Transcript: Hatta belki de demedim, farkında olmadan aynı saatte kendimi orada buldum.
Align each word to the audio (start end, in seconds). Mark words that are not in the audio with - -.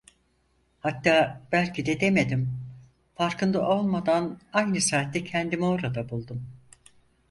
Hatta 0.79 1.41
belki 1.51 1.85
de 1.85 1.99
demedim, 2.01 2.59
farkında 3.15 3.69
olmadan 3.69 4.39
aynı 4.53 4.81
saatte 4.81 5.23
kendimi 5.23 5.65
orada 5.65 6.09
buldum. 6.09 6.47